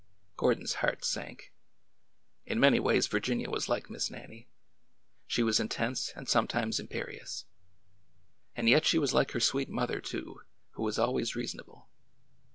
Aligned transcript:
Gordon's 0.35 0.73
heart 0.81 1.05
sank. 1.05 1.53
In 2.47 2.59
many 2.59 2.79
ways 2.79 3.05
Virginia 3.05 3.51
was 3.51 3.69
like 3.69 3.87
Miss 3.87 4.09
Nannie. 4.09 4.47
She 5.27 5.43
was 5.43 5.59
intense 5.59 6.11
and 6.15 6.27
sometimes 6.27 6.79
imperious. 6.79 7.45
And 8.55 8.67
yet 8.67 8.83
she 8.83 8.97
was 8.97 9.13
like 9.13 9.29
her 9.33 9.39
sweet 9.39 9.69
mother, 9.69 10.01
too,— 10.01 10.41
who 10.71 10.81
was 10.81 10.97
always 10.97 11.35
reasonable. 11.35 11.87